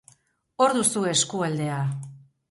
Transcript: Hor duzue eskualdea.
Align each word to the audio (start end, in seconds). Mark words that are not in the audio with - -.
Hor 0.63 0.71
duzue 0.77 1.11
eskualdea. 1.17 1.77